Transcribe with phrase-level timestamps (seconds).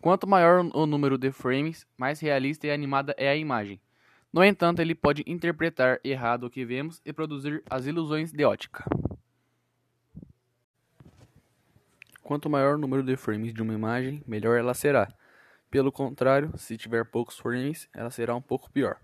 [0.00, 3.80] Quanto maior o número de frames, mais realista e animada é a imagem.
[4.32, 8.84] No entanto, ele pode interpretar errado o que vemos e produzir as ilusões de ótica.
[12.22, 15.08] Quanto maior o número de frames de uma imagem, melhor ela será.
[15.70, 18.98] Pelo contrário, se tiver poucos frames, ela será um pouco pior.